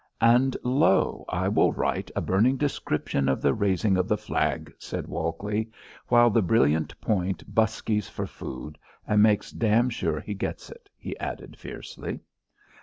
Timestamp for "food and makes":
8.25-9.51